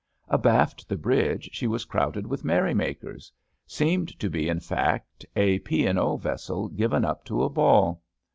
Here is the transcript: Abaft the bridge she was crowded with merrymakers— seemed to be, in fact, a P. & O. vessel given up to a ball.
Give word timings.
Abaft 0.29 0.89
the 0.89 0.97
bridge 0.97 1.51
she 1.53 1.67
was 1.67 1.85
crowded 1.85 2.25
with 2.25 2.43
merrymakers— 2.43 3.31
seemed 3.67 4.17
to 4.19 4.31
be, 4.31 4.49
in 4.49 4.59
fact, 4.59 5.27
a 5.35 5.59
P. 5.59 5.87
& 5.87 5.87
O. 5.87 6.17
vessel 6.17 6.69
given 6.69 7.05
up 7.05 7.23
to 7.25 7.43
a 7.43 7.49
ball. 7.49 8.01